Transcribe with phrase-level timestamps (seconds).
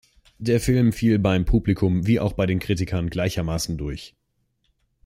[0.39, 4.15] Der Film fiel beim Publikum wie auch bei den Kritikern gleichermaßen durch.